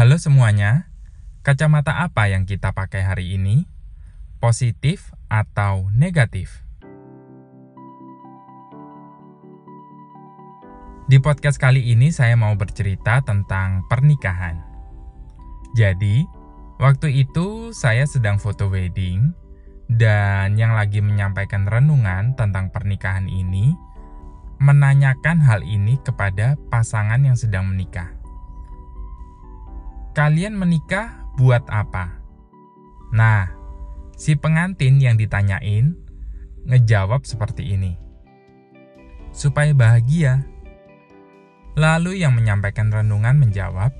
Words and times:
Halo 0.00 0.16
semuanya, 0.16 0.88
kacamata 1.44 2.00
apa 2.00 2.24
yang 2.24 2.48
kita 2.48 2.72
pakai 2.72 3.04
hari 3.04 3.36
ini? 3.36 3.68
Positif 4.40 5.12
atau 5.28 5.92
negatif? 5.92 6.64
Di 11.04 11.20
podcast 11.20 11.60
kali 11.60 11.92
ini 11.92 12.08
saya 12.16 12.32
mau 12.32 12.56
bercerita 12.56 13.20
tentang 13.20 13.84
pernikahan. 13.92 14.56
Jadi, 15.76 16.24
waktu 16.80 17.20
itu 17.20 17.76
saya 17.76 18.08
sedang 18.08 18.40
foto 18.40 18.72
wedding 18.72 19.36
dan 19.92 20.56
yang 20.56 20.72
lagi 20.72 21.04
menyampaikan 21.04 21.68
renungan 21.68 22.40
tentang 22.40 22.72
pernikahan 22.72 23.28
ini 23.28 23.76
menanyakan 24.64 25.44
hal 25.44 25.60
ini 25.60 26.00
kepada 26.00 26.56
pasangan 26.72 27.20
yang 27.20 27.36
sedang 27.36 27.68
menikah. 27.68 28.19
Kalian 30.10 30.58
menikah 30.58 31.30
buat 31.38 31.62
apa? 31.70 32.18
Nah, 33.14 33.46
si 34.18 34.34
pengantin 34.34 34.98
yang 34.98 35.14
ditanyain 35.14 35.94
ngejawab 36.66 37.22
seperti 37.22 37.78
ini. 37.78 37.94
Supaya 39.30 39.70
bahagia. 39.70 40.42
Lalu 41.78 42.26
yang 42.26 42.34
menyampaikan 42.34 42.90
renungan 42.90 43.38
menjawab, 43.38 43.94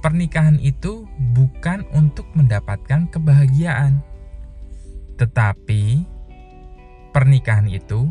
pernikahan 0.00 0.56
itu 0.56 1.04
bukan 1.36 1.84
untuk 1.92 2.24
mendapatkan 2.32 3.12
kebahagiaan, 3.12 4.00
tetapi 5.20 6.08
pernikahan 7.12 7.68
itu 7.68 8.08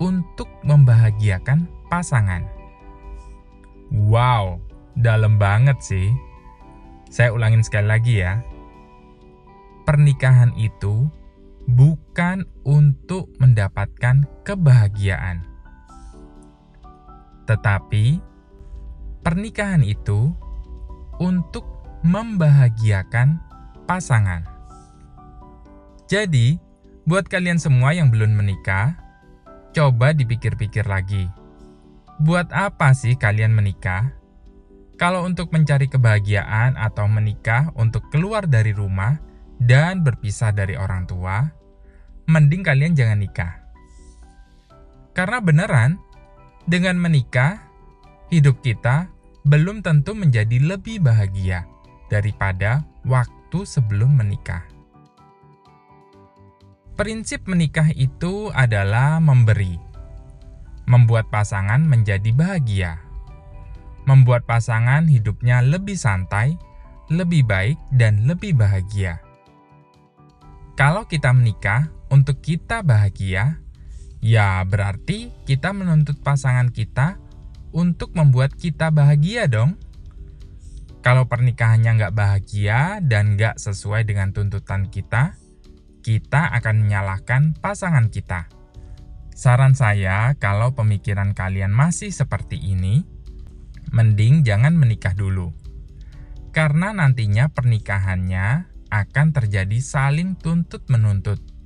untuk 0.00 0.48
membahagiakan 0.64 1.68
pasangan. 1.92 2.48
Wow, 3.92 4.64
dalam 4.96 5.36
banget 5.36 5.76
sih. 5.84 6.08
Saya 7.08 7.32
ulangin 7.32 7.62
sekali 7.64 7.86
lagi 7.88 8.14
ya. 8.20 8.42
Pernikahan 9.86 10.52
itu 10.58 11.06
bukan 11.66 12.46
untuk 12.66 13.30
mendapatkan 13.38 14.26
kebahagiaan 14.42 15.56
tetapi 17.46 18.18
pernikahan 19.22 19.86
itu 19.86 20.34
untuk 21.22 21.64
membahagiakan 22.02 23.40
pasangan. 23.86 24.44
Jadi, 26.06 26.58
buat 27.06 27.26
kalian 27.26 27.58
semua 27.58 27.94
yang 27.94 28.10
belum 28.10 28.34
menikah, 28.34 28.98
coba 29.74 30.14
dipikir-pikir 30.14 30.86
lagi. 30.86 31.30
Buat 32.22 32.50
apa 32.50 32.94
sih 32.94 33.14
kalian 33.14 33.54
menikah? 33.54 34.14
Kalau 34.96 35.28
untuk 35.28 35.52
mencari 35.52 35.92
kebahagiaan 35.92 36.80
atau 36.80 37.04
menikah 37.04 37.68
untuk 37.76 38.08
keluar 38.08 38.48
dari 38.48 38.72
rumah 38.72 39.20
dan 39.60 40.00
berpisah 40.00 40.56
dari 40.56 40.72
orang 40.72 41.04
tua, 41.04 41.44
mending 42.24 42.64
kalian 42.64 42.96
jangan 42.96 43.20
nikah. 43.20 43.52
Karena 45.12 45.44
beneran, 45.44 46.00
dengan 46.64 46.96
menikah, 46.96 47.60
hidup 48.32 48.64
kita 48.64 49.12
belum 49.44 49.84
tentu 49.84 50.16
menjadi 50.16 50.58
lebih 50.64 51.04
bahagia 51.04 51.68
daripada 52.08 52.82
waktu 53.04 53.68
sebelum 53.68 54.16
menikah. 54.16 54.64
Prinsip 56.96 57.44
menikah 57.44 57.92
itu 57.92 58.48
adalah 58.56 59.20
memberi, 59.20 59.76
membuat 60.88 61.28
pasangan 61.28 61.84
menjadi 61.84 62.32
bahagia, 62.32 63.05
membuat 64.06 64.46
pasangan 64.46 65.10
hidupnya 65.10 65.60
lebih 65.60 65.98
santai, 65.98 66.56
lebih 67.12 67.44
baik, 67.44 67.78
dan 67.94 68.24
lebih 68.24 68.54
bahagia. 68.54 69.20
Kalau 70.78 71.04
kita 71.10 71.34
menikah 71.34 71.90
untuk 72.08 72.38
kita 72.40 72.86
bahagia, 72.86 73.66
Ya, 74.26 74.58
berarti 74.64 75.30
kita 75.44 75.70
menuntut 75.70 76.18
pasangan 76.18 76.74
kita 76.74 77.20
untuk 77.70 78.16
membuat 78.16 78.56
kita 78.58 78.90
bahagia 78.90 79.46
dong. 79.46 79.78
Kalau 81.04 81.30
pernikahannya 81.30 81.94
nggak 81.94 82.16
bahagia 82.16 82.98
dan 82.98 83.38
nggak 83.38 83.60
sesuai 83.62 84.02
dengan 84.02 84.34
tuntutan 84.34 84.90
kita, 84.90 85.38
kita 86.02 86.50
akan 86.58 86.74
menyalahkan 86.82 87.54
pasangan 87.62 88.10
kita. 88.10 88.50
Saran 89.36 89.78
saya, 89.78 90.34
kalau 90.42 90.74
pemikiran 90.74 91.30
kalian 91.30 91.70
masih 91.70 92.10
seperti 92.10 92.58
ini, 92.58 93.06
mending 93.90 94.42
jangan 94.46 94.74
menikah 94.74 95.12
dulu. 95.12 95.52
Karena 96.54 96.94
nantinya 96.96 97.52
pernikahannya 97.52 98.72
akan 98.88 99.26
terjadi 99.34 99.78
saling 99.82 100.38
tuntut-menuntut 100.40 101.56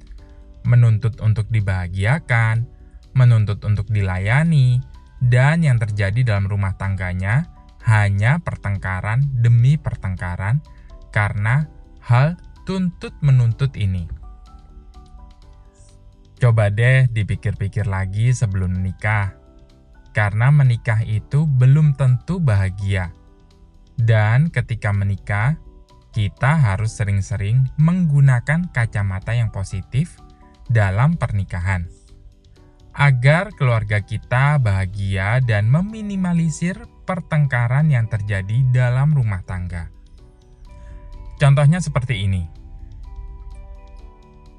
menuntut 0.64 1.20
untuk 1.24 1.48
dibahagiakan, 1.48 2.68
menuntut 3.16 3.62
untuk 3.64 3.88
dilayani, 3.88 4.80
dan 5.20 5.64
yang 5.64 5.76
terjadi 5.76 6.34
dalam 6.34 6.48
rumah 6.48 6.76
tangganya 6.76 7.48
hanya 7.84 8.40
pertengkaran 8.40 9.24
demi 9.40 9.80
pertengkaran 9.80 10.60
karena 11.12 11.68
hal 12.04 12.36
tuntut 12.68 13.12
menuntut 13.24 13.72
ini. 13.76 14.08
Coba 16.40 16.72
deh 16.72 17.04
dipikir-pikir 17.12 17.84
lagi 17.84 18.32
sebelum 18.32 18.80
menikah, 18.80 19.36
karena 20.10 20.50
menikah 20.50 21.02
itu 21.06 21.46
belum 21.46 21.94
tentu 21.94 22.42
bahagia. 22.42 23.14
Dan 24.00 24.48
ketika 24.48 24.90
menikah, 24.90 25.60
kita 26.10 26.58
harus 26.58 26.98
sering-sering 26.98 27.70
menggunakan 27.78 28.72
kacamata 28.74 29.36
yang 29.36 29.54
positif 29.54 30.18
dalam 30.66 31.14
pernikahan, 31.14 31.86
agar 32.94 33.54
keluarga 33.54 34.02
kita 34.02 34.58
bahagia 34.58 35.38
dan 35.42 35.70
meminimalisir 35.70 36.78
pertengkaran 37.06 37.90
yang 37.90 38.10
terjadi 38.10 38.66
dalam 38.74 39.14
rumah 39.14 39.42
tangga. 39.46 39.90
Contohnya 41.38 41.78
seperti 41.78 42.26
ini. 42.26 42.44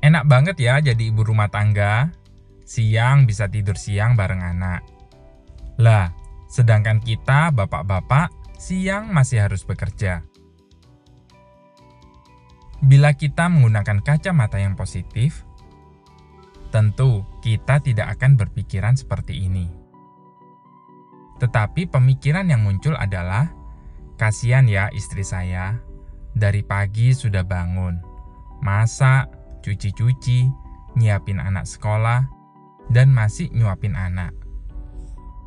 Enak 0.01 0.25
banget 0.25 0.57
ya 0.57 0.81
jadi 0.81 1.13
ibu 1.13 1.21
rumah 1.21 1.47
tangga, 1.51 2.09
siang 2.65 3.29
bisa 3.29 3.45
tidur 3.51 3.77
siang 3.77 4.17
bareng 4.17 4.41
anak. 4.41 5.00
Lah, 5.81 6.13
sedangkan 6.45 7.01
kita 7.01 7.49
bapak-bapak 7.49 8.29
siang 8.61 9.09
masih 9.09 9.49
harus 9.49 9.65
bekerja. 9.65 10.21
Bila 12.85 13.17
kita 13.17 13.49
menggunakan 13.49 14.05
kacamata 14.05 14.61
yang 14.61 14.77
positif, 14.77 15.45
Tentu 16.71 17.27
kita 17.43 17.83
tidak 17.83 18.15
akan 18.15 18.39
berpikiran 18.39 18.95
seperti 18.95 19.43
ini. 19.43 19.67
Tetapi 21.43 21.91
pemikiran 21.91 22.47
yang 22.47 22.63
muncul 22.63 22.95
adalah, 22.95 23.51
kasihan 24.15 24.63
ya 24.71 24.87
istri 24.95 25.27
saya, 25.27 25.75
dari 26.31 26.63
pagi 26.63 27.11
sudah 27.11 27.43
bangun, 27.43 27.99
masak, 28.63 29.27
cuci-cuci, 29.67 30.47
nyiapin 30.95 31.43
anak 31.43 31.67
sekolah, 31.67 32.23
dan 32.87 33.11
masih 33.11 33.51
nyuapin 33.51 33.99
anak. 33.99 34.31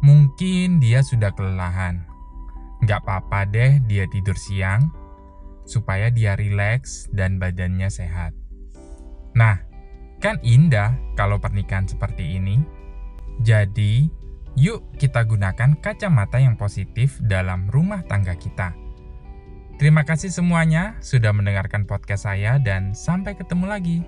Mungkin 0.05 0.85
dia 0.85 1.01
sudah 1.01 1.33
kelelahan. 1.33 2.05
Gak 2.85 3.09
apa-apa 3.09 3.49
deh 3.49 3.81
dia 3.89 4.05
tidur 4.13 4.37
siang, 4.37 4.93
supaya 5.65 6.13
dia 6.13 6.37
rileks 6.37 7.09
dan 7.17 7.41
badannya 7.41 7.89
sehat. 7.89 8.37
Nah, 9.33 9.65
Kan 10.25 10.41
indah 10.41 10.97
kalau 11.21 11.37
pernikahan 11.37 11.85
seperti 11.85 12.41
ini. 12.41 12.57
Jadi, 13.45 14.09
yuk 14.57 14.97
kita 14.97 15.21
gunakan 15.29 15.77
kacamata 15.85 16.41
yang 16.41 16.57
positif 16.57 17.21
dalam 17.21 17.69
rumah 17.69 18.01
tangga 18.09 18.33
kita. 18.33 18.73
Terima 19.77 20.01
kasih 20.09 20.33
semuanya 20.33 20.97
sudah 21.05 21.29
mendengarkan 21.37 21.85
podcast 21.85 22.25
saya 22.25 22.57
dan 22.57 22.97
sampai 22.97 23.37
ketemu 23.37 23.65
lagi. 23.69 23.99